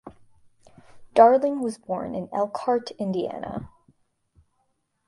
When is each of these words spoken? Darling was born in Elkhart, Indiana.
Darling 1.13 1.61
was 1.61 1.77
born 1.77 2.15
in 2.15 2.27
Elkhart, 2.33 2.89
Indiana. 2.97 3.69